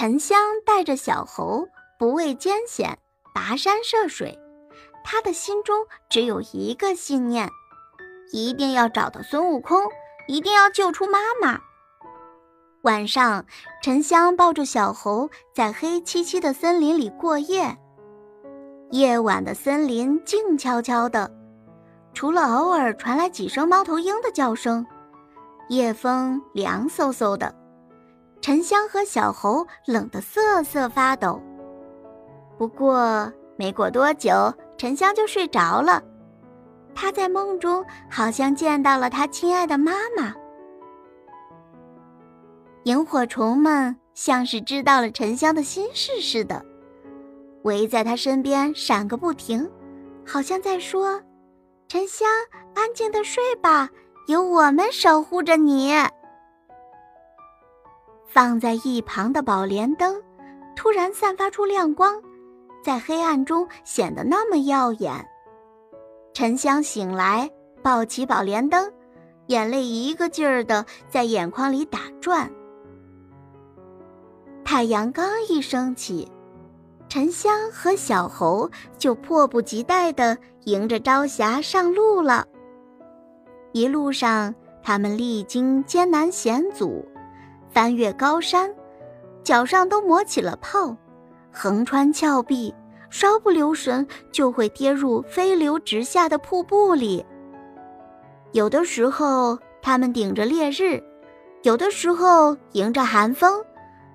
[0.00, 1.66] 沉香带着小猴
[1.98, 3.00] 不畏艰险，
[3.34, 4.38] 跋山涉水。
[5.02, 7.50] 他的心中只有一个信念：
[8.30, 9.82] 一定要找到孙悟空，
[10.28, 11.58] 一定要救出妈妈。
[12.82, 13.44] 晚上，
[13.82, 17.76] 沉香抱着小猴在黑漆漆的森林里过夜。
[18.92, 21.28] 夜晚的森林静悄悄的，
[22.14, 24.86] 除了偶尔传来几声猫头鹰的叫声，
[25.68, 27.52] 夜风凉飕飕的。
[28.40, 31.40] 沉香和小猴冷得瑟瑟发抖。
[32.56, 36.02] 不过没过多久，沉香就睡着了。
[36.94, 40.34] 他在梦中好像见到了他亲爱的妈妈。
[42.84, 46.64] 萤火虫们像是知道了沉香的心事似的，
[47.62, 49.70] 围在他身边闪个不停，
[50.26, 51.22] 好像在说
[51.86, 52.26] ：“沉香，
[52.74, 53.90] 安静的睡吧，
[54.26, 55.92] 有我们守护着你。”
[58.28, 60.22] 放在一旁的宝莲灯
[60.76, 62.22] 突然散发出亮光，
[62.84, 65.26] 在黑暗中显得那么耀眼。
[66.34, 67.50] 沉香醒来，
[67.82, 68.92] 抱起宝莲灯，
[69.46, 72.48] 眼泪一个劲儿的在眼眶里打转。
[74.62, 76.30] 太阳刚一升起，
[77.08, 82.46] 沉香和小猴就迫不及待地迎着朝霞上路了。
[83.72, 87.04] 一路上，他们历经艰难险阻，
[87.70, 88.74] 翻越高山，
[89.42, 90.96] 脚上都磨起了泡，
[91.52, 92.74] 横穿峭壁，
[93.10, 97.24] 稍不留神就会跌入飞流直下的瀑布里。
[98.52, 101.02] 有的时候，他们顶着烈日；
[101.62, 103.62] 有的时候，迎着寒风。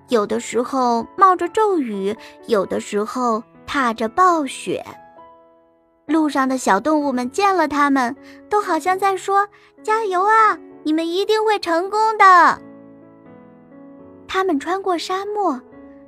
[0.08, 2.14] 有的时候冒着骤雨，
[2.46, 4.84] 有的时候踏着暴雪。
[6.06, 8.14] 路上的小动物们见了他们，
[8.50, 9.48] 都好像在说
[9.82, 12.60] ：“加油啊，你们一定会成功的。”
[14.34, 15.60] 他们穿过沙漠，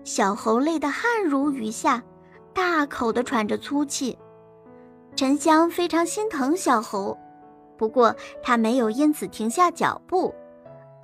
[0.03, 2.03] 小猴累得汗如雨下，
[2.53, 4.19] 大口的喘着粗气。
[5.15, 7.17] 沉香非常心疼小猴，
[7.79, 8.13] 不过
[8.43, 10.35] 他没有因此停下脚步，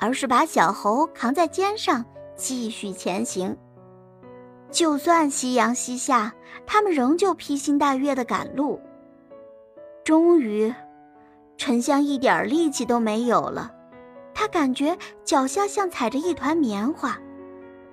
[0.01, 2.05] 而是把小猴扛在肩上。
[2.35, 3.57] 继续前行。
[4.73, 6.35] 就算夕阳西下，
[6.67, 8.81] 他们仍旧披星戴月的赶路。
[10.03, 10.75] 终于，
[11.57, 13.71] 沉香一点力气都没有了，
[14.35, 17.19] 他感觉脚下像踩着一团棉花，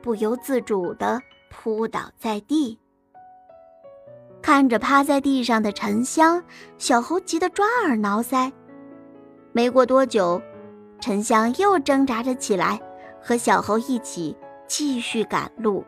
[0.01, 2.79] 不由自主地扑倒在地。
[4.41, 6.43] 看着趴在地上的沉香，
[6.77, 8.51] 小猴急得抓耳挠腮。
[9.51, 10.41] 没过多久，
[10.99, 12.79] 沉香又挣扎着起来。
[13.21, 14.33] 和小猴一起
[14.65, 15.83] 继续赶路。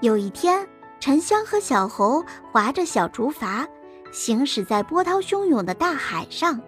[0.00, 0.66] 有一天，
[0.98, 3.66] 沉香和小猴划着小竹筏，
[4.10, 6.58] 行驶在波涛汹涌的大海上。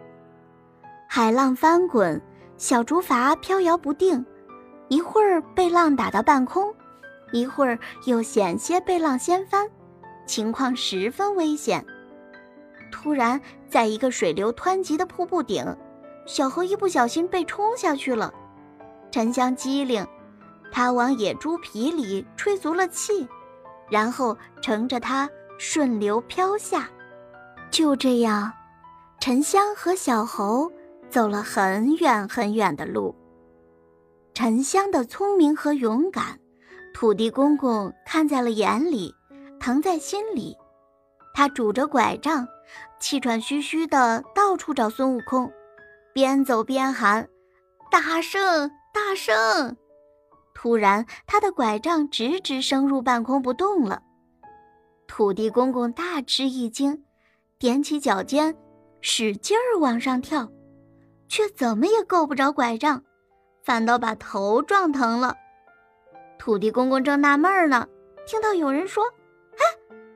[1.16, 2.20] 海浪翻滚，
[2.58, 4.22] 小竹筏飘摇不定，
[4.88, 6.70] 一会儿被浪打到半空，
[7.32, 9.66] 一会儿又险些被浪掀翻，
[10.26, 11.82] 情况十分危险。
[12.92, 15.64] 突然，在一个水流湍急的瀑布顶，
[16.26, 18.30] 小猴一不小心被冲下去了。
[19.10, 20.06] 沉香机灵，
[20.70, 23.26] 他往野猪皮里吹足了气，
[23.88, 25.26] 然后乘着它
[25.56, 26.90] 顺流飘下。
[27.70, 28.52] 就这样，
[29.18, 30.70] 沉香和小猴
[31.10, 33.14] 走了很远很远的路。
[34.34, 36.38] 沉香的聪明和勇敢，
[36.92, 39.14] 土地公公看在了眼里，
[39.58, 40.56] 疼在心里。
[41.34, 42.46] 他拄着拐杖，
[43.00, 45.50] 气喘吁吁地到处找孙悟空，
[46.12, 47.28] 边走边喊
[47.90, 49.76] ：“大圣！”大圣！
[50.54, 54.02] 突然，他的拐杖直直升入半空不动了。
[55.06, 57.04] 土地公公大吃一惊，
[57.60, 58.56] 踮起脚尖，
[59.02, 60.50] 使劲儿往上跳，
[61.28, 63.02] 却怎么也够不着拐杖，
[63.62, 65.36] 反倒把头撞疼了。
[66.38, 67.86] 土地公公正纳闷呢，
[68.26, 69.04] 听到有人说
[69.58, 69.64] ：“哎，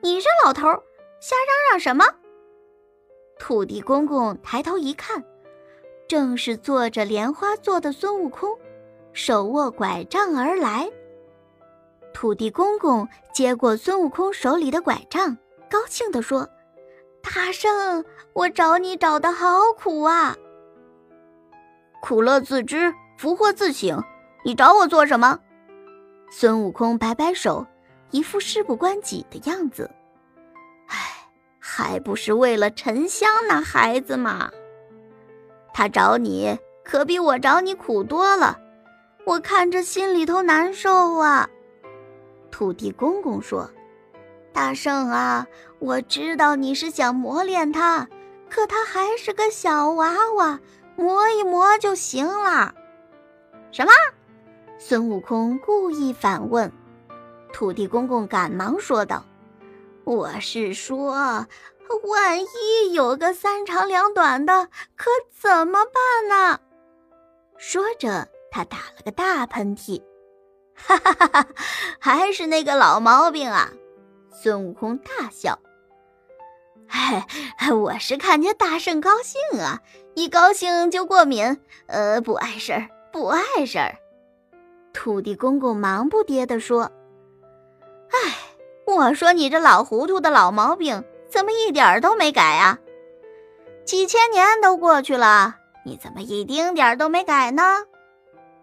[0.02, 0.68] 你这老头，
[1.20, 2.04] 瞎嚷嚷什么？”
[3.38, 5.24] 土地公公抬头一看，
[6.06, 8.56] 正是坐着莲花座的孙悟空。
[9.12, 10.88] 手握拐杖而来，
[12.14, 15.36] 土地公公接过孙悟空手里的拐杖，
[15.68, 16.48] 高兴地说
[17.20, 18.04] ：“大圣，
[18.34, 20.36] 我找你找的好苦啊！
[22.00, 24.02] 苦乐自知，福祸自省。
[24.44, 25.38] 你找我做什么？”
[26.30, 27.66] 孙悟空摆摆手，
[28.10, 29.90] 一副事不关己的样子。
[30.86, 30.96] 唉，
[31.58, 34.50] 还不是为了沉香那孩子嘛。
[35.74, 38.58] 他找你，可比我找你苦多了。
[39.26, 41.48] 我看着心里头难受啊！
[42.50, 43.70] 土地公公说
[44.52, 45.46] ：“大圣啊，
[45.78, 48.08] 我知道你是想磨练他，
[48.48, 50.58] 可他还是个小娃娃，
[51.00, 52.74] 磨一磨就行了。”
[53.72, 53.92] 什么？
[54.78, 56.72] 孙悟空故意反问，
[57.52, 59.24] 土地公公赶忙说道
[60.04, 61.12] ：“我是说，
[62.04, 66.60] 万一有个三长两短的，可怎么办呢？”
[67.58, 70.02] 说着，他打了个大喷嚏。
[70.74, 71.46] 哈哈哈哈！
[71.98, 73.70] 还是那个老毛病啊！
[74.30, 75.58] 孙悟空大笑。
[76.88, 77.26] 哎，
[77.72, 79.80] 我是看见大圣高兴啊，
[80.14, 83.96] 一高兴就过敏，呃，不碍事儿，不碍事儿。
[84.92, 86.90] 土地公公忙不迭地说
[88.10, 88.18] ：“哎，
[88.86, 92.78] 我说你这老糊涂的老毛病，怎么一点都没改啊？
[93.84, 95.56] 几千年都过去了，
[95.86, 97.62] 你怎么一丁点儿都没改呢？”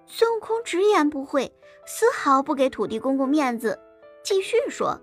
[0.05, 1.53] 孙悟空直言不讳，
[1.85, 3.79] 丝毫不给土地公公面子，
[4.23, 4.99] 继续说：“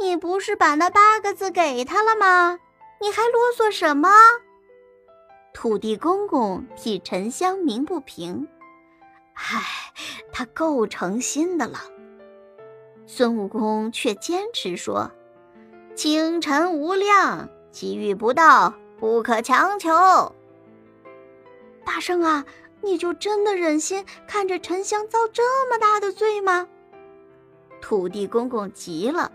[0.00, 2.58] 你不是把那八个字给他了吗？
[3.00, 4.08] 你还啰嗦什么？”
[5.52, 8.48] 土地公公替沉香鸣不平。
[9.34, 9.60] 唉，
[10.32, 11.78] 他够诚心的了。
[13.06, 15.10] 孙悟空却坚持说
[15.94, 19.90] ：“清晨无量，机遇不到，不可强求。”
[21.84, 22.44] 大圣啊，
[22.80, 26.68] 你就真的忍心看着沉香遭这么大的罪吗？
[27.82, 29.32] 土地公公急了。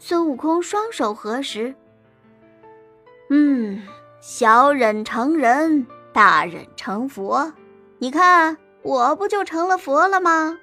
[0.00, 1.72] 孙悟空双手合十
[3.30, 3.80] ：“嗯，
[4.20, 7.52] 小忍成人，大忍成佛。
[7.98, 10.58] 你看。”我不就成了佛了吗？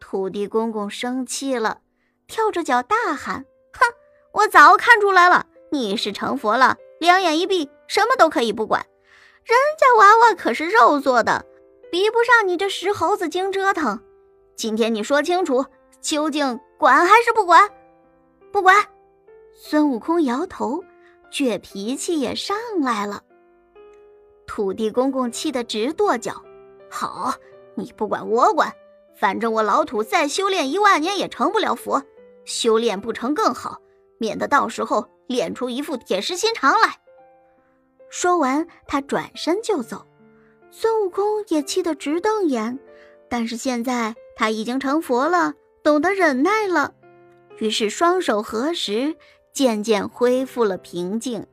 [0.00, 1.82] 土地公公生气了，
[2.26, 3.44] 跳着脚大喊
[3.78, 3.84] ：“哼！
[4.32, 8.86] 我早看出来了，你是成佛了，两眼一闭，什么都可以不管。
[9.44, 11.44] 人家娃娃可是肉做的，
[11.92, 14.00] 比不上你这石猴子精折腾。
[14.56, 15.66] 今天你说清楚，
[16.00, 17.68] 究竟管还是不管？
[18.52, 18.76] 不管！”
[19.54, 20.82] 孙悟空摇头，
[21.30, 23.22] 倔脾气也上来了。
[24.46, 26.42] 土地公公气得直跺脚。
[26.90, 27.34] 好，
[27.74, 28.72] 你不管我管，
[29.14, 32.02] 反正我老土再修炼一万年也成不了佛，
[32.44, 33.80] 修炼不成更好，
[34.18, 36.96] 免得到时候练出一副铁石心肠来。
[38.08, 40.04] 说完，他转身就走。
[40.72, 42.78] 孙悟空也气得直瞪眼，
[43.28, 46.94] 但是现在他已经成佛了，懂得忍耐了，
[47.60, 49.16] 于是双手合十，
[49.52, 51.46] 渐渐恢复了平静。